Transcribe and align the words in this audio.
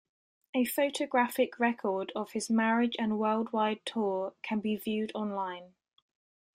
A 0.55 0.65
photographic 0.65 1.59
record 1.59 2.11
of 2.15 2.31
his 2.31 2.49
marriage 2.49 2.95
and 2.97 3.19
worldwide 3.19 3.85
tour 3.85 4.33
can 4.41 4.59
be 4.59 4.75
viewed 4.75 5.11
online. 5.13 5.75